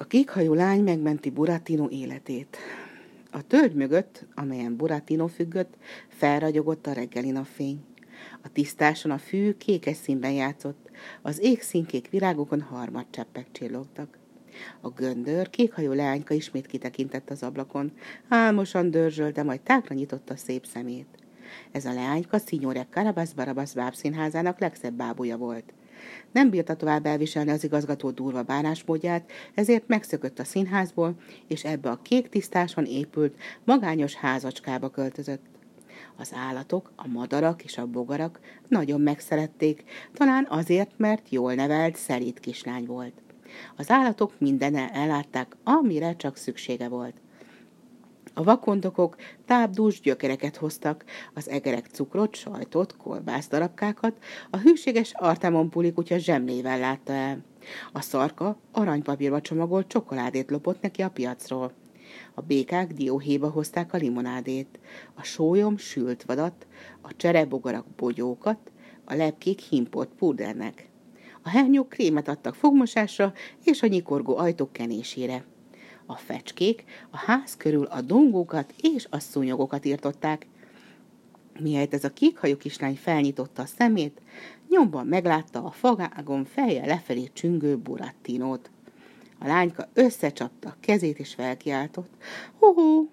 A 0.00 0.04
kékhajú 0.04 0.54
lány 0.54 0.82
megmenti 0.82 1.30
Buratino 1.30 1.88
életét. 1.88 2.56
A 3.30 3.46
tölgy 3.46 3.74
mögött, 3.74 4.26
amelyen 4.34 4.76
Buratino 4.76 5.26
függött, 5.26 5.76
felragyogott 6.08 6.86
a 6.86 6.92
reggeli 6.92 7.30
napfény. 7.30 7.84
A 8.42 8.52
tisztáson 8.52 9.10
a 9.10 9.18
fű 9.18 9.52
kékes 9.52 9.96
színben 9.96 10.32
játszott, 10.32 10.90
az 11.22 11.42
ég 11.42 11.60
színkék 11.62 12.10
virágokon 12.10 12.60
harmadcseppek 12.60 13.46
csillogtak. 13.52 14.18
A 14.80 14.88
göndör 14.88 15.50
kékhajú 15.50 15.92
leányka 15.92 16.34
ismét 16.34 16.66
kitekintett 16.66 17.30
az 17.30 17.42
ablakon, 17.42 17.92
álmosan 18.28 18.90
dörzsölt, 18.90 19.34
de 19.34 19.42
majd 19.42 19.60
tágra 19.60 19.94
nyitotta 19.94 20.36
szép 20.36 20.66
szemét. 20.66 21.18
Ez 21.72 21.84
a 21.84 21.92
leányka 21.92 22.38
Signore 22.38 22.86
Carabas 22.90 23.32
Barabas 23.32 23.72
bábszínházának 23.72 24.58
legszebb 24.58 24.94
bábúja 24.94 25.36
volt. 25.36 25.72
Nem 26.32 26.50
bírta 26.50 26.76
tovább 26.76 27.06
elviselni 27.06 27.50
az 27.50 27.64
igazgató 27.64 28.10
durva 28.10 28.42
bánásmódját, 28.42 29.30
ezért 29.54 29.86
megszökött 29.86 30.38
a 30.38 30.44
színházból, 30.44 31.14
és 31.46 31.64
ebbe 31.64 31.90
a 31.90 32.00
kék 32.02 32.28
tisztáson 32.28 32.84
épült, 32.84 33.34
magányos 33.64 34.14
házacskába 34.14 34.88
költözött. 34.88 35.42
Az 36.16 36.32
állatok, 36.34 36.92
a 36.96 37.06
madarak 37.06 37.64
és 37.64 37.78
a 37.78 37.86
bogarak 37.86 38.40
nagyon 38.68 39.00
megszerették, 39.00 39.84
talán 40.12 40.46
azért, 40.50 40.90
mert 40.96 41.30
jól 41.30 41.54
nevelt, 41.54 41.96
szerít 41.96 42.40
kislány 42.40 42.86
volt. 42.86 43.12
Az 43.76 43.90
állatok 43.90 44.32
mindennel 44.38 44.88
ellátták, 44.88 45.56
amire 45.64 46.16
csak 46.16 46.36
szüksége 46.36 46.88
volt. 46.88 47.14
A 48.40 48.42
vakondokok 48.42 49.16
tábdús 49.44 50.00
gyökereket 50.00 50.56
hoztak, 50.56 51.04
az 51.34 51.48
egerek 51.48 51.86
cukrot, 51.86 52.34
sajtot, 52.34 52.96
kolbászdarabkákat, 52.96 54.16
a 54.50 54.56
hűséges 54.56 55.12
Artemon 55.14 55.70
pulikutya 55.70 56.18
zsemlével 56.18 56.78
látta 56.78 57.12
el. 57.12 57.44
A 57.92 58.00
szarka 58.00 58.58
aranypapírba 58.72 59.40
csomagolt 59.40 59.88
csokoládét 59.88 60.50
lopott 60.50 60.80
neki 60.80 61.02
a 61.02 61.10
piacról. 61.10 61.72
A 62.34 62.40
békák 62.40 62.92
dióhéba 62.92 63.50
hozták 63.50 63.92
a 63.92 63.96
limonádét, 63.96 64.78
a 65.14 65.22
sólyom 65.22 65.76
sült 65.76 66.22
vadat, 66.22 66.66
a 67.00 67.16
cserebogarak 67.16 67.86
bogyókat, 67.96 68.72
a 69.04 69.14
lepkék 69.14 69.58
himport 69.58 70.10
púdernek. 70.18 70.88
A 71.42 71.48
hernyók 71.48 71.88
krémet 71.88 72.28
adtak 72.28 72.54
fogmosásra 72.54 73.32
és 73.64 73.82
a 73.82 73.86
nyikorgó 73.86 74.36
ajtók 74.36 74.72
kenésére. 74.72 75.44
A 76.10 76.16
fecskék 76.16 76.84
a 77.10 77.16
ház 77.16 77.56
körül 77.56 77.84
a 77.84 78.00
dongókat 78.00 78.74
és 78.80 79.06
a 79.10 79.18
szúnyogokat 79.18 79.84
írtották. 79.84 80.46
Mihelyt 81.60 81.94
ez 81.94 82.04
a 82.04 82.12
kékhajú 82.12 82.56
kislány 82.56 82.96
felnyitotta 82.96 83.62
a 83.62 83.66
szemét, 83.66 84.20
nyomban 84.68 85.06
meglátta 85.06 85.64
a 85.64 85.70
fagágon 85.70 86.44
feje 86.44 86.86
lefelé 86.86 87.30
csüngő 87.32 87.76
burattinót. 87.76 88.70
A 89.38 89.46
lányka 89.46 89.88
összecsapta 89.92 90.68
a 90.68 90.76
kezét 90.80 91.18
és 91.18 91.34
felkiáltott. 91.34 92.10
Hó, 92.58 93.08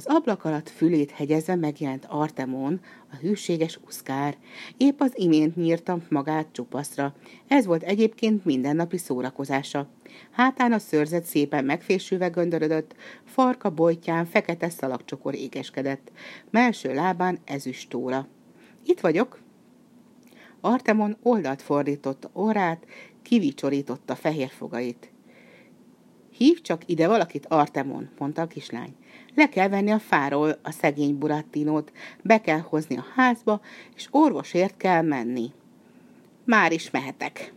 az 0.00 0.14
ablak 0.14 0.44
alatt 0.44 0.68
fülét 0.68 1.10
hegyezve 1.10 1.54
megjelent 1.54 2.06
Artemon, 2.08 2.80
a 3.12 3.16
hűséges 3.16 3.78
uszkár. 3.86 4.36
Épp 4.76 5.00
az 5.00 5.12
imént 5.14 5.56
nyírta 5.56 5.98
magát 6.08 6.46
csupaszra. 6.52 7.14
Ez 7.48 7.66
volt 7.66 7.82
egyébként 7.82 8.44
mindennapi 8.44 8.98
szórakozása. 8.98 9.88
Hátán 10.30 10.72
a 10.72 10.78
szőrzet 10.78 11.24
szépen 11.24 11.64
megfésülve 11.64 12.28
göndörödött, 12.28 12.94
farka 13.24 13.70
bojtján 13.70 14.24
fekete 14.26 14.68
szalagcsokor 14.68 15.34
égeskedett, 15.34 16.12
melső 16.50 16.94
lábán 16.94 17.38
ezüstóra. 17.44 18.26
Itt 18.84 19.00
vagyok. 19.00 19.38
Artemon 20.60 21.16
oldalt 21.22 21.62
fordította 21.62 22.30
orrát, 22.32 22.86
kivicsorította 23.22 24.14
fehér 24.14 24.50
fogait. 24.50 25.10
Hív 26.40 26.60
csak 26.60 26.82
ide 26.86 27.08
valakit, 27.08 27.46
Artemon, 27.46 28.08
mondta 28.18 28.42
a 28.42 28.46
kislány. 28.46 28.94
Le 29.34 29.48
kell 29.48 29.68
venni 29.68 29.90
a 29.90 29.98
fáról 29.98 30.58
a 30.62 30.70
szegény 30.70 31.18
Burattinót, 31.18 31.92
be 32.22 32.40
kell 32.40 32.58
hozni 32.58 32.96
a 32.96 33.06
házba, 33.14 33.60
és 33.96 34.08
orvosért 34.10 34.76
kell 34.76 35.02
menni. 35.02 35.52
Már 36.44 36.72
is 36.72 36.90
mehetek. 36.90 37.52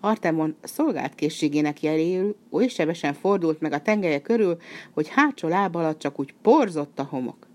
Artemon 0.00 0.56
szolgált 0.62 1.14
készségének 1.14 1.82
jeléül 1.82 2.36
oly 2.50 2.68
sebesen 2.68 3.14
fordult 3.14 3.60
meg 3.60 3.72
a 3.72 3.82
tengelye 3.82 4.20
körül, 4.20 4.56
hogy 4.90 5.08
hátsó 5.08 5.48
láb 5.48 5.76
alatt 5.76 5.98
csak 5.98 6.20
úgy 6.20 6.34
porzott 6.42 6.98
a 6.98 7.08
homok. 7.10 7.47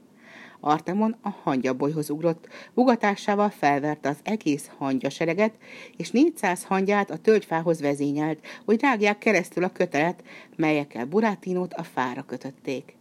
Artemon 0.65 1.15
a 1.21 1.29
hangyabolyhoz 1.29 2.09
ugrott, 2.09 2.47
ugatásával 2.73 3.49
felverte 3.49 4.09
az 4.09 4.17
egész 4.23 4.69
hangyasereget, 4.77 5.53
és 5.97 6.11
400 6.11 6.63
hangyát 6.63 7.11
a 7.11 7.17
tölgyfához 7.17 7.81
vezényelt, 7.81 8.39
hogy 8.65 8.81
rágják 8.81 9.17
keresztül 9.17 9.63
a 9.63 9.71
kötelet, 9.71 10.23
melyekkel 10.55 11.05
Burátinót 11.05 11.73
a 11.73 11.83
fára 11.83 12.23
kötötték. 12.23 12.95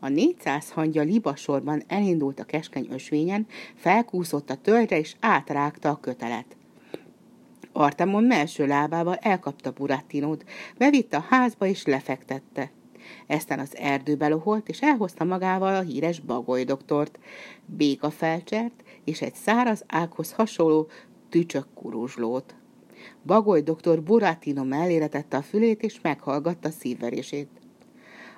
A 0.00 0.08
400 0.08 0.70
hangya 0.70 1.02
libasorban 1.02 1.82
elindult 1.86 2.40
a 2.40 2.44
keskeny 2.44 2.86
ösvényen, 2.90 3.46
felkúszott 3.74 4.50
a 4.50 4.56
tölgyre 4.56 4.98
és 4.98 5.14
átrágta 5.20 5.88
a 5.88 6.00
kötelet. 6.00 6.56
Artemon 7.72 8.24
melső 8.24 8.66
lábával 8.66 9.14
elkapta 9.14 9.70
Burattinót, 9.70 10.44
bevitte 10.78 11.16
a 11.16 11.26
házba 11.28 11.66
és 11.66 11.84
lefektette. 11.84 12.70
Eztán 13.26 13.58
az 13.58 13.76
erdőbe 13.76 14.28
loholt, 14.28 14.68
és 14.68 14.80
elhozta 14.80 15.24
magával 15.24 15.74
a 15.74 15.80
híres 15.80 16.20
bagoly 16.20 16.64
doktort, 16.64 17.18
béka 17.66 18.10
felcsert 18.10 18.82
és 19.04 19.22
egy 19.22 19.34
száraz 19.34 19.84
ághoz 19.86 20.32
hasonló 20.32 20.88
tücsök 21.28 21.66
kuruzslót. 21.74 22.54
Bagoly 23.26 23.60
doktor 23.60 24.02
Buratino 24.02 24.64
mellére 24.64 25.06
tette 25.06 25.36
a 25.36 25.42
fülét, 25.42 25.82
és 25.82 26.00
meghallgatta 26.00 26.70
szívverését. 26.70 27.48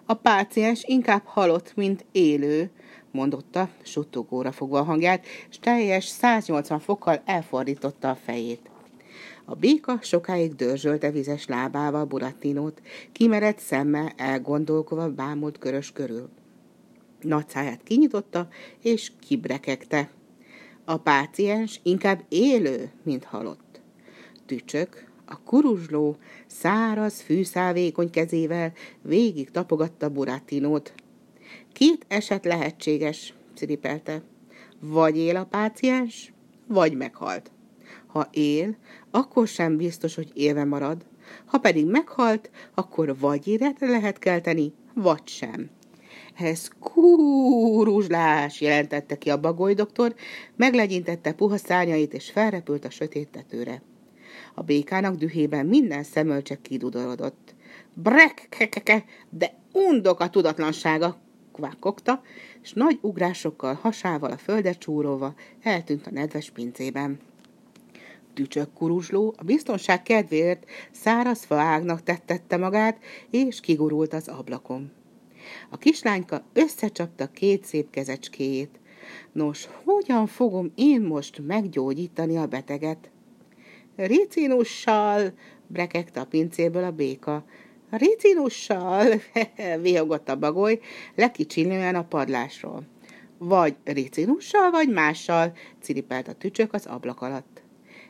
A 0.05 0.15
páciens 0.15 0.85
inkább 0.85 1.23
halott, 1.25 1.75
mint 1.77 2.07
élő, 2.13 2.71
mondotta, 3.11 3.69
suttogóra 3.83 4.53
fogva 4.53 4.79
a 4.79 4.85
hangját, 4.85 5.27
és 5.51 5.59
teljes 5.59 6.05
180 6.05 6.79
fokkal 6.79 7.23
elfordította 7.25 8.11
a 8.11 8.15
fejét. 8.15 8.70
A 9.45 9.55
béka 9.55 9.99
sokáig 10.03 10.55
dörzsölte 10.55 11.11
vizes 11.11 11.47
lábával 11.47 12.05
Burattinót, 12.05 12.83
kimerett 13.13 13.59
szemmel 13.59 14.13
elgondolkodva 14.17 15.11
bámult 15.11 15.59
körös 15.59 15.93
körül. 15.93 16.29
Nagy 17.21 17.45
kinyitotta, 17.85 18.49
és 18.83 19.13
kibrekegte. 19.21 20.11
A 20.85 20.97
páciens 20.97 21.81
inkább 21.83 22.25
élő, 22.29 22.91
mint 23.03 23.25
halott. 23.25 23.81
Tücsök, 24.47 25.11
a 25.25 25.43
kuruzsló, 25.43 26.17
száraz, 26.47 27.21
fűszávékony 27.21 28.11
kezével 28.11 28.73
végig 29.03 29.51
tapogatta 29.51 30.09
Burattinót. 30.09 30.93
Két 31.73 32.05
eset 32.09 32.45
lehetséges, 32.45 33.35
sziripelte. 33.55 34.23
Vagy 34.81 35.17
él 35.17 35.37
a 35.37 35.45
páciens, 35.45 36.33
vagy 36.67 36.97
meghalt. 36.97 37.51
Ha 38.13 38.29
él, 38.31 38.77
akkor 39.11 39.47
sem 39.49 39.77
biztos, 39.77 40.15
hogy 40.15 40.31
élve 40.35 40.65
marad. 40.65 41.05
Ha 41.45 41.59
pedig 41.59 41.87
meghalt, 41.87 42.51
akkor 42.75 43.19
vagy 43.19 43.49
életre 43.49 43.89
lehet 43.89 44.19
kelteni, 44.19 44.73
vagy 44.95 45.29
sem. 45.29 45.71
Ez 46.37 46.69
kúruzslás, 46.81 48.61
jelentette 48.61 49.19
ki 49.19 49.31
a 49.31 49.41
bagoly 49.41 49.75
doktor, 49.75 50.15
meglegyintette 50.57 51.33
puha 51.33 51.57
szárnyait, 51.57 52.15
és 52.15 52.31
felrepült 52.31 52.85
a 52.85 52.91
sötét 52.91 53.29
tetőre. 53.29 53.83
A 54.55 54.63
békának 54.63 55.15
dühében 55.15 55.67
minden 55.67 56.03
szemölcsek 56.03 56.63
kidudorodott. 56.63 57.55
Brek, 57.95 58.47
kekeke, 58.49 59.05
de 59.31 59.55
undok 59.73 60.21
a 60.21 60.31
tudatlansága, 60.31 61.17
kvákogta, 61.53 62.23
és 62.63 62.73
nagy 62.73 62.99
ugrásokkal, 63.01 63.75
hasával 63.75 64.31
a 64.31 64.37
földet 64.37 64.79
csúróva 64.79 65.35
eltűnt 65.63 66.07
a 66.07 66.11
nedves 66.11 66.51
pincében 66.51 67.19
tücsök 68.35 68.73
kuruzsló 68.73 69.35
a 69.37 69.45
biztonság 69.45 70.03
kedvéért 70.03 70.65
száraz 70.91 71.45
faágnak 71.45 72.03
tettette 72.03 72.57
magát, 72.57 72.99
és 73.31 73.61
kigurult 73.61 74.13
az 74.13 74.29
ablakon. 74.29 74.93
A 75.71 75.77
kislányka 75.77 76.45
összecsapta 76.53 77.27
két 77.27 77.65
szép 77.65 77.91
kezecskéjét. 77.91 78.81
Nos, 79.33 79.69
hogyan 79.85 80.27
fogom 80.27 80.73
én 80.75 81.01
most 81.01 81.47
meggyógyítani 81.47 82.37
a 82.37 82.47
beteget? 82.47 83.11
Ricinussal, 83.97 85.33
brekegte 85.67 86.21
a 86.21 86.25
pincéből 86.25 86.85
a 86.85 86.91
béka. 86.91 87.45
Ricinussal, 87.91 89.07
vihogott 89.83 90.29
a 90.29 90.39
bagoly, 90.39 90.81
lekicsinően 91.15 91.95
a 91.95 92.05
padlásról. 92.05 92.83
Vagy 93.39 93.77
ricinussal, 93.85 94.71
vagy 94.71 94.89
mással, 94.89 95.53
ciripelt 95.81 96.29
a 96.29 96.33
tücsök 96.33 96.73
az 96.73 96.87
ablak 96.87 97.21
alatt. 97.21 97.60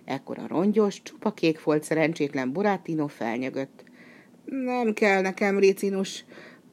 Ekkor 0.05 0.39
a 0.39 0.47
rongyos, 0.47 1.03
csupa 1.03 1.33
kék 1.33 1.63
volt 1.63 1.83
szerencsétlen 1.83 2.53
Buratino 2.53 3.07
felnyögött. 3.07 3.85
Nem 4.45 4.93
kell 4.93 5.21
nekem, 5.21 5.59
Ricinus, 5.59 6.25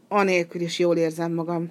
anélkül 0.07 0.61
is 0.61 0.79
jól 0.79 0.97
érzem 0.97 1.33
magam. 1.33 1.69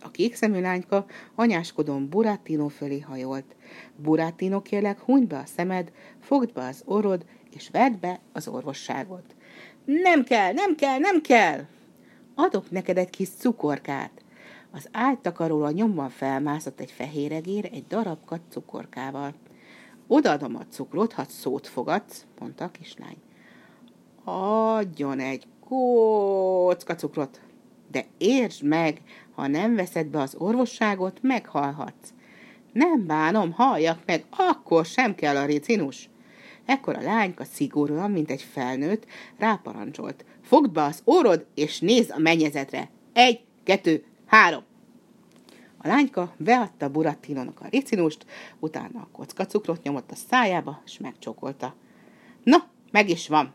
A 0.00 0.10
kék 0.10 0.34
szemű 0.34 0.60
lányka 0.60 1.06
anyáskodón 1.34 2.08
Buratino 2.08 2.68
fölé 2.68 3.00
hajolt. 3.00 3.56
Buratino 3.96 4.62
kérlek, 4.62 5.00
hunyd 5.00 5.26
be 5.26 5.38
a 5.38 5.46
szemed, 5.46 5.92
fogd 6.20 6.52
be 6.52 6.66
az 6.66 6.82
orrod, 6.84 7.24
és 7.54 7.68
vedd 7.72 8.00
be 8.00 8.20
az 8.32 8.48
orvosságot. 8.48 9.34
Nem 9.84 10.24
kell, 10.24 10.52
nem 10.52 10.74
kell, 10.74 10.98
nem 10.98 11.20
kell! 11.20 11.66
Adok 12.34 12.70
neked 12.70 12.98
egy 12.98 13.10
kis 13.10 13.28
cukorkát. 13.28 14.24
Az 14.70 14.88
ágytakaróra 14.92 15.70
nyomban 15.70 16.08
felmászott 16.08 16.80
egy 16.80 16.90
fehéregér 16.90 17.68
egy 17.72 17.86
darabkat 17.86 18.40
cukorkával. 18.48 19.34
Odaadom 20.12 20.56
a 20.56 20.66
cukrot, 20.70 21.12
ha 21.12 21.24
szót 21.24 21.66
fogadsz, 21.66 22.24
mondta 22.38 22.64
a 22.64 22.70
kislány. 22.70 23.16
Adjon 24.24 25.20
egy 25.20 25.46
kócka 25.68 26.94
cukrot, 26.94 27.40
de 27.90 28.04
értsd 28.18 28.62
meg, 28.62 29.02
ha 29.34 29.46
nem 29.46 29.74
veszed 29.74 30.06
be 30.06 30.20
az 30.20 30.34
orvosságot, 30.38 31.18
meghalhatsz. 31.22 32.12
Nem 32.72 33.06
bánom, 33.06 33.52
halljak 33.52 33.98
meg, 34.06 34.24
akkor 34.30 34.84
sem 34.84 35.14
kell 35.14 35.36
a 35.36 35.44
ricinus. 35.44 36.08
Ekkor 36.64 36.96
a 36.96 37.02
lányka 37.02 37.44
szigorúan, 37.44 38.10
mint 38.10 38.30
egy 38.30 38.42
felnőtt, 38.42 39.06
ráparancsolt. 39.38 40.24
Fogd 40.42 40.72
be 40.72 40.82
az 40.82 41.00
orrod, 41.04 41.46
és 41.54 41.80
nézz 41.80 42.10
a 42.10 42.18
mennyezetre. 42.18 42.90
Egy, 43.12 43.40
kettő, 43.64 44.04
három. 44.26 44.62
A 45.82 45.88
lányka 45.88 46.34
beadta 46.36 46.90
Burattinónak 46.90 47.60
a 47.60 47.68
ricinust, 47.70 48.26
utána 48.58 49.00
a 49.00 49.08
kocka 49.12 49.46
cukrot 49.46 49.82
nyomott 49.82 50.10
a 50.10 50.14
szájába, 50.14 50.82
és 50.84 50.98
megcsokolta. 50.98 51.74
Na, 52.44 52.68
meg 52.90 53.08
is 53.08 53.28
van, 53.28 53.54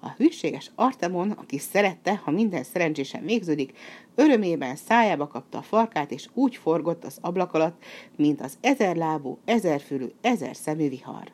a 0.00 0.14
hűséges 0.16 0.70
Artemon, 0.74 1.30
aki 1.30 1.58
szerette, 1.58 2.16
ha 2.16 2.30
minden 2.30 2.62
szerencsésen 2.62 3.24
végződik, 3.24 3.78
örömében 4.14 4.76
szájába 4.76 5.26
kapta 5.26 5.58
a 5.58 5.62
farkát, 5.62 6.10
és 6.10 6.28
úgy 6.32 6.56
forgott 6.56 7.04
az 7.04 7.18
ablak 7.20 7.52
alatt, 7.52 7.84
mint 8.16 8.40
az 8.40 8.58
ezerlábú, 8.60 9.38
ezerfülű, 9.44 10.06
ezer 10.20 10.56
szemű 10.56 10.88
vihar. 10.88 11.32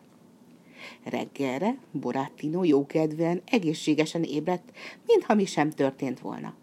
Reggelre 1.05 1.76
Borattino 1.90 2.64
jókedvűen, 2.64 3.43
egészségesen 3.46 4.23
ébredt, 4.23 4.73
mintha 5.06 5.34
mi 5.34 5.44
sem 5.44 5.70
történt 5.70 6.20
volna. 6.20 6.55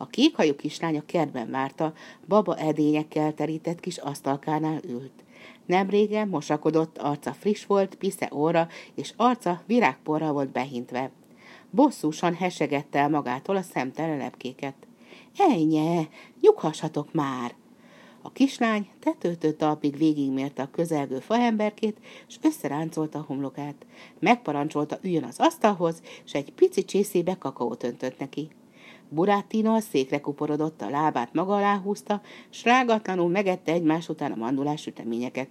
A 0.00 0.06
kékhajú 0.06 0.56
kislány 0.56 0.98
a 0.98 1.06
kertben 1.06 1.50
várta, 1.50 1.92
baba 2.28 2.56
edényekkel 2.56 3.34
terített 3.34 3.80
kis 3.80 3.96
asztalkánál 3.96 4.80
ült. 4.88 5.24
Nem 5.66 5.90
régen 5.90 6.28
mosakodott, 6.28 6.98
arca 6.98 7.32
friss 7.32 7.64
volt, 7.64 7.94
pisze 7.94 8.30
óra, 8.34 8.68
és 8.94 9.12
arca 9.16 9.62
virágporra 9.66 10.32
volt 10.32 10.48
behintve. 10.48 11.10
Bosszúsan 11.70 12.34
hesegette 12.34 12.98
el 12.98 13.08
magától 13.08 13.56
a 13.56 13.62
szemtelen 13.62 14.18
lepkéket. 14.18 14.74
Ejnye, 15.36 16.08
nyughassatok 16.40 17.12
már! 17.12 17.54
A 18.22 18.32
kislány 18.32 18.88
tetőtől 19.00 19.56
talpig 19.56 19.96
végigmérte 19.96 20.62
a 20.62 20.70
közelgő 20.70 21.18
faemberkét, 21.18 21.96
és 22.28 22.38
összeráncolta 22.42 23.18
a 23.18 23.24
homlokát. 23.26 23.86
Megparancsolta 24.18 24.98
üljön 25.02 25.24
az 25.24 25.38
asztalhoz, 25.38 26.02
és 26.24 26.32
egy 26.32 26.52
pici 26.52 26.84
csészébe 26.84 27.34
kakaót 27.38 27.82
öntött 27.82 28.18
neki. 28.18 28.48
Burátino 29.08 29.74
a 29.74 29.80
székre 29.80 30.20
kuporodott, 30.20 30.82
a 30.82 30.90
lábát 30.90 31.34
maga 31.34 31.56
alá 31.56 31.76
húzta, 31.76 32.20
s 32.50 32.64
rágatlanul 32.64 33.28
megette 33.28 33.72
egymás 33.72 34.08
után 34.08 34.32
a 34.32 34.36
mandulás 34.36 34.80
süteményeket. 34.80 35.48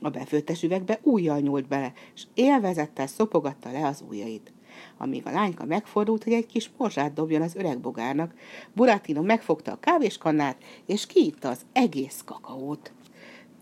A 0.00 0.10
befőttes 0.10 0.62
üvegbe 0.62 0.98
újjal 1.02 1.38
nyúlt 1.38 1.68
bele, 1.68 1.92
és 2.14 2.26
élvezettel 2.34 3.06
szopogatta 3.06 3.72
le 3.72 3.86
az 3.86 4.04
ujjait 4.08 4.52
amíg 4.98 5.26
a 5.26 5.30
lányka 5.30 5.64
megfordult, 5.64 6.24
hogy 6.24 6.32
egy 6.32 6.46
kis 6.46 6.70
morzsát 6.76 7.12
dobjon 7.12 7.42
az 7.42 7.54
öreg 7.54 7.80
bogárnak. 7.80 8.34
Buratino 8.72 9.22
megfogta 9.22 9.72
a 9.72 9.80
kávéskannát, 9.80 10.56
és 10.86 11.06
kiitta 11.06 11.48
az 11.48 11.60
egész 11.72 12.22
kakaót. 12.24 12.92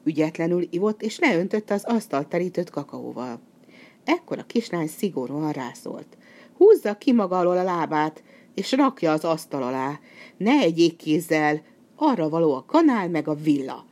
Ügyetlenül 0.04 0.66
ivott, 0.70 1.02
és 1.02 1.18
leöntötte 1.18 1.74
az 1.74 1.84
asztalt 1.84 2.28
terítőt 2.28 2.70
kakaóval. 2.70 3.40
Ekkor 4.04 4.38
a 4.38 4.46
kislány 4.46 4.86
szigorúan 4.86 5.52
rászólt. 5.52 6.16
Húzza 6.56 6.94
ki 6.94 7.12
maga 7.12 7.38
alól 7.38 7.58
a 7.58 7.62
lábát, 7.62 8.22
és 8.54 8.72
rakja 8.72 9.12
az 9.12 9.24
asztal 9.24 9.62
alá. 9.62 10.00
Ne 10.36 10.52
egyék 10.52 10.96
kézzel, 10.96 11.62
arra 11.96 12.28
való 12.28 12.54
a 12.54 12.64
kanál 12.66 13.08
meg 13.08 13.28
a 13.28 13.34
villa. 13.34 13.84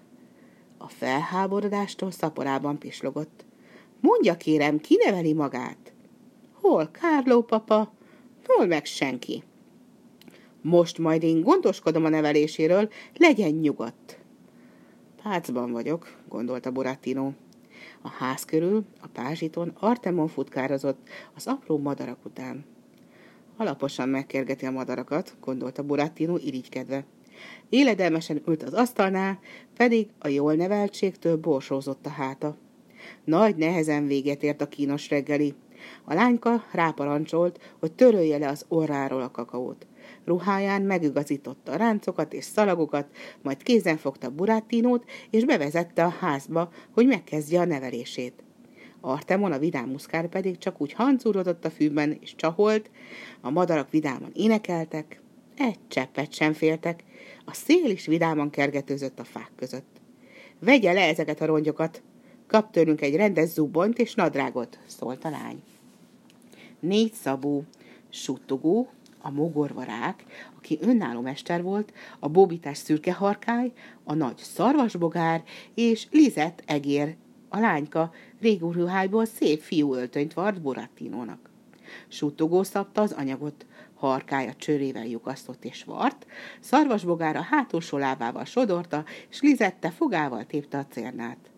A 0.78 0.88
felháborodástól 0.88 2.10
szaporában 2.10 2.78
pislogott. 2.78 3.44
Mondja 4.00 4.36
kérem, 4.36 4.78
ki 4.78 4.98
neveli 5.04 5.32
magát? 5.32 5.92
Hol 6.52 6.90
Kárló 6.90 7.42
papa, 7.42 7.92
hol 8.46 8.66
meg 8.66 8.84
senki. 8.84 9.42
Most 10.60 10.98
majd 10.98 11.22
én 11.22 11.40
gondoskodom 11.40 12.04
a 12.04 12.08
neveléséről, 12.08 12.90
legyen 13.16 13.50
nyugodt. 13.50 14.18
Pácban 15.22 15.72
vagyok, 15.72 16.16
gondolta 16.28 16.70
Borattino. 16.70 17.32
A 18.02 18.08
ház 18.08 18.44
körül, 18.44 18.84
a 19.00 19.06
pázsiton 19.06 19.72
Artemon 19.78 20.28
futkározott 20.28 21.08
az 21.34 21.46
apró 21.46 21.78
madarak 21.78 22.24
után. 22.24 22.64
Alaposan 23.56 24.08
megkergeti 24.08 24.66
a 24.66 24.70
madarakat, 24.70 25.36
gondolta 25.40 25.82
Borattino 25.82 26.36
irigykedve. 26.36 27.04
Éledelmesen 27.68 28.42
ült 28.46 28.62
az 28.62 28.72
asztalnál, 28.72 29.38
pedig 29.76 30.08
a 30.18 30.28
jól 30.28 30.54
neveltségtől 30.54 31.36
borsózott 31.36 32.06
a 32.06 32.08
háta. 32.08 32.56
Nagy 33.24 33.56
nehezen 33.56 34.06
véget 34.06 34.42
ért 34.42 34.60
a 34.60 34.68
kínos 34.68 35.10
reggeli. 35.10 35.54
A 36.04 36.14
lányka 36.14 36.64
ráparancsolt, 36.72 37.74
hogy 37.80 37.92
törölje 37.92 38.38
le 38.38 38.48
az 38.48 38.64
orráról 38.68 39.22
a 39.22 39.30
kakaót. 39.30 39.86
Ruháján 40.24 40.82
megigazította 40.82 41.72
a 41.72 41.76
ráncokat 41.76 42.32
és 42.32 42.44
szalagokat, 42.44 43.06
majd 43.42 43.62
kézen 43.62 43.96
fogta 43.96 44.30
Burátinót, 44.30 45.04
és 45.30 45.44
bevezette 45.44 46.04
a 46.04 46.08
házba, 46.08 46.70
hogy 46.90 47.06
megkezdje 47.06 47.60
a 47.60 47.64
nevelését. 47.64 48.42
Artemon, 49.04 49.52
a 49.52 49.58
vidám 49.58 49.88
muszkár 49.88 50.28
pedig 50.28 50.58
csak 50.58 50.80
úgy 50.80 50.92
hancúrodott 50.92 51.64
a 51.64 51.70
fűben, 51.70 52.16
és 52.20 52.34
csaholt, 52.34 52.90
a 53.40 53.50
madarak 53.50 53.90
vidáman 53.90 54.30
énekeltek, 54.34 55.20
egy 55.56 55.78
cseppet 55.88 56.32
sem 56.32 56.52
féltek, 56.52 57.04
a 57.44 57.54
szél 57.54 57.90
is 57.90 58.06
vidáman 58.06 58.50
kergetőzött 58.50 59.18
a 59.18 59.24
fák 59.24 59.50
között. 59.56 60.00
Vegye 60.58 60.92
le 60.92 61.00
ezeket 61.00 61.40
a 61.40 61.46
rongyokat, 61.46 62.02
kap 62.46 62.70
tőlünk 62.70 63.00
egy 63.00 63.16
rendes 63.16 63.48
zubonyt 63.48 63.98
és 63.98 64.14
nadrágot, 64.14 64.78
szólt 64.86 65.24
a 65.24 65.30
lány. 65.30 65.62
Négy 66.80 67.12
szabó 67.12 67.64
suttogó, 68.10 68.88
a 69.22 69.30
mogorvarák, 69.30 70.24
aki 70.56 70.78
önálló 70.80 71.20
mester 71.20 71.62
volt, 71.62 71.92
a 72.18 72.28
bóbitás 72.28 72.78
szürke 72.78 73.12
harkály, 73.12 73.72
a 74.04 74.14
nagy 74.14 74.36
szarvasbogár 74.36 75.42
és 75.74 76.06
Lizett 76.10 76.62
egér, 76.66 77.16
a 77.52 77.58
lányka 77.58 78.12
régóruhájból 78.40 79.24
szép 79.24 79.60
fiú 79.60 79.94
öltönyt 79.94 80.34
vart 80.34 80.60
Borattinónak. 80.60 81.50
Suttogó 82.08 82.62
szabta 82.62 83.00
az 83.00 83.12
anyagot, 83.12 83.66
harkája 83.94 84.54
csőrével 84.54 85.06
lyukasztott 85.06 85.64
és 85.64 85.84
vart, 85.84 86.26
szarvasbogár 86.60 87.36
a 87.36 87.40
hátulsó 87.40 87.96
lábával 87.96 88.44
sodorta, 88.44 89.04
és 89.30 89.40
Lizette 89.40 89.90
fogával 89.90 90.46
tépte 90.46 90.78
a 90.78 90.86
cérnát. 90.86 91.50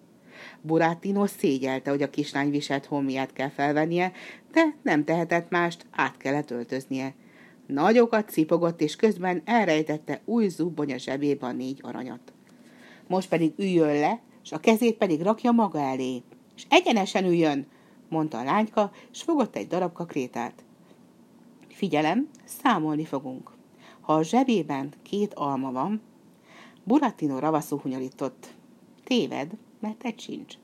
Burátino 0.60 1.26
szégyelte, 1.26 1.90
hogy 1.90 2.02
a 2.02 2.10
kislány 2.10 2.50
viselt 2.50 2.86
hommiát 2.86 3.32
kell 3.32 3.50
felvennie, 3.50 4.12
de 4.52 4.74
nem 4.82 5.04
tehetett 5.04 5.50
mást, 5.50 5.86
át 5.90 6.16
kellett 6.16 6.50
öltöznie. 6.50 7.14
Nagyokat 7.66 8.30
cipogott, 8.30 8.80
és 8.80 8.96
közben 8.96 9.42
elrejtette 9.44 10.20
új 10.24 10.48
zubbonya 10.48 10.98
zsebébe 10.98 11.46
a 11.46 11.52
négy 11.52 11.80
aranyat. 11.82 12.32
Most 13.06 13.28
pedig 13.28 13.52
üljön 13.56 13.98
le, 13.98 14.20
és 14.44 14.52
a 14.52 14.58
kezét 14.58 14.96
pedig 14.96 15.22
rakja 15.22 15.50
maga 15.50 15.80
elé. 15.80 16.22
És 16.56 16.66
egyenesen 16.68 17.24
üljön, 17.24 17.66
mondta 18.08 18.38
a 18.38 18.44
lányka, 18.44 18.90
és 19.12 19.22
fogott 19.22 19.56
egy 19.56 19.66
darab 19.66 19.92
kakrétát. 19.92 20.64
Figyelem, 21.68 22.28
számolni 22.44 23.04
fogunk. 23.04 23.50
Ha 24.00 24.12
a 24.12 24.22
zsebében 24.22 24.92
két 25.02 25.34
alma 25.34 25.72
van, 25.72 26.00
Buratino 26.84 27.38
ravaszul 27.38 27.78
hunyorított. 27.78 28.54
Téved, 29.04 29.52
mert 29.80 30.04
egy 30.04 30.20
sincs. 30.20 30.54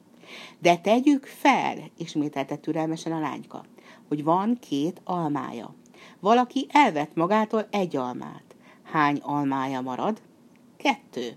De 0.58 0.78
tegyük 0.78 1.24
fel, 1.24 1.76
ismételte 1.96 2.56
türelmesen 2.56 3.12
a 3.12 3.20
lányka, 3.20 3.64
hogy 4.08 4.24
van 4.24 4.58
két 4.60 5.00
almája. 5.04 5.74
Valaki 6.20 6.66
elvett 6.68 7.14
magától 7.14 7.66
egy 7.70 7.96
almát. 7.96 8.56
Hány 8.82 9.18
almája 9.22 9.80
marad? 9.80 10.22
Kettő. 10.76 11.36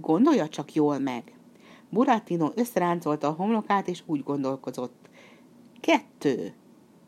Gondolja 0.00 0.48
csak 0.48 0.74
jól 0.74 0.98
meg. 0.98 1.32
Buratino 1.92 2.50
összeráncolta 2.54 3.28
a 3.28 3.32
homlokát, 3.32 3.88
és 3.88 4.02
úgy 4.06 4.22
gondolkozott. 4.22 5.08
Kettő. 5.80 6.54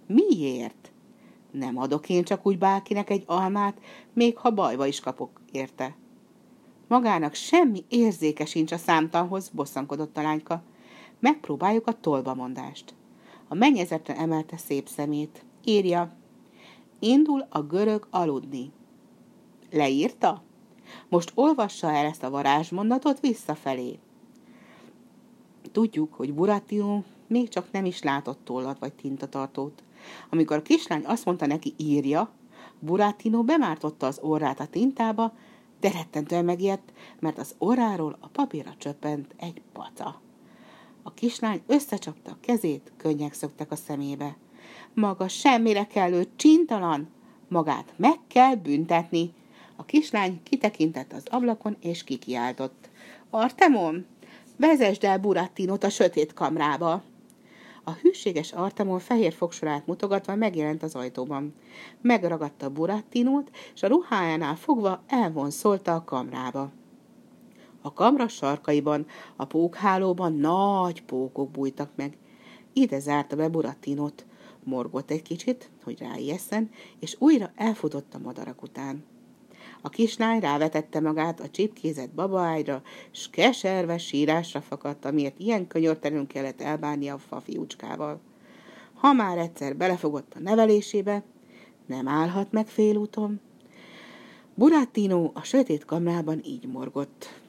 Miért? 0.06 0.92
Nem 1.50 1.78
adok 1.78 2.08
én 2.08 2.24
csak 2.24 2.46
úgy 2.46 2.58
bárkinek 2.58 3.10
egy 3.10 3.22
almát, 3.26 3.80
még 4.12 4.36
ha 4.36 4.50
bajba 4.50 4.86
is 4.86 5.00
kapok 5.00 5.40
érte. 5.52 5.96
Magának 6.88 7.34
semmi 7.34 7.84
érzéke 7.88 8.44
sincs 8.44 8.72
a 8.72 8.76
számtanhoz, 8.76 9.48
bosszankodott 9.48 10.16
a 10.16 10.22
lányka. 10.22 10.62
Megpróbáljuk 11.20 11.86
a 11.86 12.00
tolbamondást. 12.00 12.94
A 13.48 13.54
mennyezetre 13.54 14.16
emelte 14.16 14.56
szép 14.56 14.88
szemét. 14.88 15.44
Írja. 15.64 16.12
Indul 16.98 17.46
a 17.50 17.62
görög 17.62 18.06
aludni. 18.10 18.72
Leírta? 19.70 20.42
Most 21.08 21.32
olvassa 21.34 21.90
el 21.90 22.06
ezt 22.06 22.22
a 22.22 22.30
varázsmondatot 22.30 23.20
visszafelé. 23.20 23.98
Tudjuk, 25.74 26.14
hogy 26.14 26.34
Buratino 26.34 27.02
még 27.26 27.48
csak 27.48 27.70
nem 27.70 27.84
is 27.84 28.02
látott 28.02 28.38
tollat 28.44 28.78
vagy 28.78 28.92
tintatartót. 28.92 29.82
Amikor 30.30 30.56
a 30.56 30.62
kislány 30.62 31.04
azt 31.04 31.24
mondta 31.24 31.46
neki 31.46 31.74
írja, 31.76 32.30
Buratino 32.78 33.42
bemártotta 33.42 34.06
az 34.06 34.18
orrát 34.22 34.60
a 34.60 34.66
tintába, 34.66 35.32
de 35.80 35.90
rettentően 35.90 36.44
megijedt, 36.44 36.92
mert 37.18 37.38
az 37.38 37.54
orráról 37.58 38.16
a 38.20 38.28
papírra 38.28 38.74
csöppent 38.78 39.34
egy 39.36 39.62
paca. 39.72 40.20
A 41.02 41.14
kislány 41.14 41.62
összecsapta 41.66 42.30
a 42.30 42.38
kezét, 42.40 42.92
könnyek 42.96 43.32
szöktek 43.32 43.70
a 43.70 43.76
szemébe. 43.76 44.36
Maga 44.92 45.28
semmire 45.28 45.86
kellő 45.86 46.26
csintalan, 46.36 47.08
magát 47.48 47.92
meg 47.96 48.18
kell 48.26 48.54
büntetni. 48.54 49.32
A 49.76 49.84
kislány 49.84 50.40
kitekintett 50.42 51.12
az 51.12 51.22
ablakon, 51.30 51.76
és 51.80 52.04
kikiáltott. 52.04 52.88
Artemon, 53.30 54.06
vezesd 54.56 55.04
el 55.04 55.18
Burattinot 55.18 55.84
a 55.84 55.88
sötét 55.88 56.32
kamrába. 56.32 57.02
A 57.84 57.92
hűséges 57.92 58.52
Artemon 58.52 58.98
fehér 58.98 59.32
fogsorát 59.32 59.86
mutogatva 59.86 60.34
megjelent 60.34 60.82
az 60.82 60.94
ajtóban. 60.94 61.54
Megragadta 62.00 62.70
Burattinót, 62.70 63.50
és 63.74 63.82
a 63.82 63.86
ruhájánál 63.86 64.56
fogva 64.56 65.02
elvonszolta 65.06 65.94
a 65.94 66.04
kamrába. 66.04 66.70
A 67.82 67.92
kamra 67.92 68.28
sarkaiban, 68.28 69.06
a 69.36 69.44
pókhálóban 69.44 70.32
nagy 70.32 71.02
pókok 71.02 71.50
bújtak 71.50 71.90
meg. 71.94 72.16
Ide 72.72 72.98
zárta 72.98 73.36
be 73.36 73.48
Burattinot. 73.48 74.26
Morgott 74.62 75.10
egy 75.10 75.22
kicsit, 75.22 75.70
hogy 75.82 75.98
ráijesszen, 75.98 76.70
és 77.00 77.16
újra 77.18 77.52
elfutott 77.56 78.14
a 78.14 78.18
madarak 78.18 78.62
után. 78.62 79.04
A 79.86 79.88
kislány 79.88 80.40
rávetette 80.40 81.00
magát 81.00 81.40
a 81.40 81.48
csipkézett 81.48 82.10
babaágyra, 82.10 82.82
s 83.10 83.30
keserve 83.30 83.98
sírásra 83.98 84.60
fakadt, 84.60 85.04
amiért 85.04 85.38
ilyen 85.38 85.66
könyörtelenül 85.66 86.26
kellett 86.26 86.60
elbánni 86.60 87.08
a 87.08 87.18
fafiúcskával. 87.18 88.20
Ha 88.94 89.12
már 89.12 89.38
egyszer 89.38 89.76
belefogott 89.76 90.32
a 90.34 90.40
nevelésébe, 90.40 91.22
nem 91.86 92.08
állhat 92.08 92.52
meg 92.52 92.66
félúton. 92.66 93.40
Burattino 94.54 95.30
a 95.34 95.42
sötét 95.42 95.84
kamrában 95.84 96.40
így 96.44 96.66
morgott. 96.66 97.40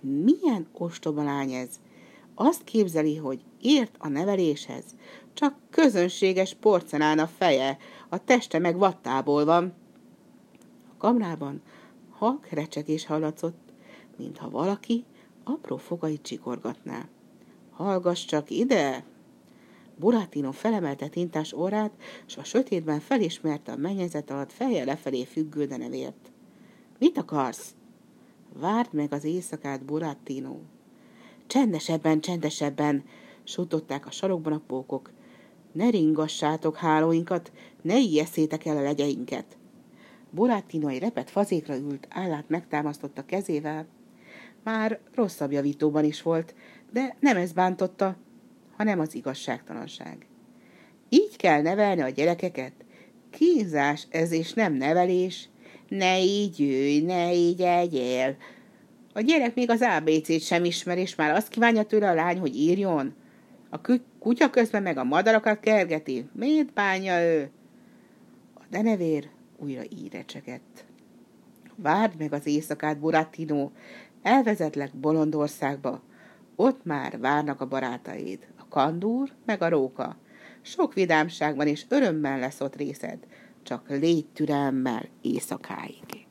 Milyen 0.00 0.66
ostoba 0.72 1.22
lány 1.22 1.52
ez! 1.52 1.68
Azt 2.34 2.64
képzeli, 2.64 3.16
hogy 3.16 3.40
ért 3.60 3.94
a 3.98 4.08
neveléshez, 4.08 4.84
csak 5.32 5.54
közönséges 5.70 6.54
porcelán 6.60 7.18
a 7.18 7.26
feje, 7.26 7.78
a 8.08 8.24
teste 8.24 8.58
meg 8.58 8.78
vattából 8.78 9.44
van. 9.44 9.74
A 10.92 10.96
kamrában 10.98 11.62
halk 12.22 12.48
recsegés 12.48 13.06
hallatszott, 13.06 13.72
mintha 14.16 14.50
valaki 14.50 15.04
apró 15.44 15.76
fogait 15.76 16.22
csikorgatná. 16.22 17.08
Hallgass 17.70 18.24
csak 18.24 18.50
ide! 18.50 19.04
Buratino 19.96 20.52
felemelte 20.52 21.08
tintás 21.08 21.52
orrát, 21.52 21.92
s 22.26 22.36
a 22.36 22.44
sötétben 22.44 23.00
felismerte 23.00 23.72
a 23.72 23.76
mennyezet 23.76 24.30
alatt 24.30 24.52
feje 24.52 24.84
lefelé 24.84 25.24
függő 25.24 25.66
denevért. 25.66 26.30
Mit 26.98 27.18
akarsz? 27.18 27.74
Várd 28.58 28.92
meg 28.92 29.12
az 29.12 29.24
éjszakát, 29.24 29.84
Buratino. 29.84 30.56
Csendesebben, 31.46 32.20
csendesebben, 32.20 33.04
sutották 33.44 34.06
a 34.06 34.10
sarokban 34.10 34.52
a 34.52 34.62
pókok. 34.66 35.10
Ne 35.72 35.90
ringassátok 35.90 36.76
hálóinkat, 36.76 37.52
ne 37.80 37.98
ijeszétek 37.98 38.64
el 38.64 38.76
a 38.76 38.82
legyeinket. 38.82 39.56
Buratino 40.34 40.88
egy 40.88 40.98
repet 40.98 41.30
fazékra 41.30 41.76
ült, 41.76 42.06
állát 42.10 42.48
megtámasztotta 42.48 43.24
kezével. 43.24 43.86
Már 44.64 44.98
rosszabb 45.14 45.52
javítóban 45.52 46.04
is 46.04 46.22
volt, 46.22 46.54
de 46.92 47.16
nem 47.20 47.36
ez 47.36 47.52
bántotta, 47.52 48.16
hanem 48.76 49.00
az 49.00 49.14
igazságtalanság. 49.14 50.26
Így 51.08 51.36
kell 51.36 51.62
nevelni 51.62 52.00
a 52.00 52.08
gyerekeket? 52.08 52.72
Kínzás 53.30 54.06
ez 54.10 54.32
és 54.32 54.52
nem 54.52 54.74
nevelés. 54.74 55.48
Ne 55.88 56.20
így 56.20 56.60
ülj, 56.60 57.00
ne 57.00 57.34
így 57.34 57.60
egyél. 57.60 58.36
A 59.12 59.20
gyerek 59.20 59.54
még 59.54 59.70
az 59.70 59.82
ABC-t 59.82 60.40
sem 60.40 60.64
ismer, 60.64 60.98
és 60.98 61.14
már 61.14 61.30
azt 61.30 61.48
kívánja 61.48 61.82
tőle 61.82 62.10
a 62.10 62.14
lány, 62.14 62.38
hogy 62.38 62.56
írjon. 62.56 63.14
A 63.70 63.80
kutya 64.18 64.50
közben 64.50 64.82
meg 64.82 64.96
a 64.96 65.04
madarakat 65.04 65.60
kergeti. 65.60 66.28
Miért 66.32 66.72
bánja 66.72 67.22
ő? 67.22 67.50
A 68.54 68.62
denevér 68.70 69.28
újra 69.62 69.82
így 69.88 70.12
recsegett. 70.12 70.84
Várd 71.76 72.18
meg 72.18 72.32
az 72.32 72.46
éjszakát, 72.46 72.98
Buratino, 72.98 73.70
elvezetlek 74.22 74.94
Bolondországba. 74.94 76.02
Ott 76.56 76.84
már 76.84 77.18
várnak 77.18 77.60
a 77.60 77.68
barátaid, 77.68 78.48
a 78.58 78.68
kandúr 78.68 79.32
meg 79.44 79.62
a 79.62 79.68
róka. 79.68 80.16
Sok 80.60 80.94
vidámságban 80.94 81.66
és 81.66 81.84
örömmel 81.88 82.38
lesz 82.38 82.60
ott 82.60 82.76
részed, 82.76 83.18
csak 83.62 83.88
légy 83.88 84.26
türelmmel 84.26 85.08
éjszakáig. 85.20 86.21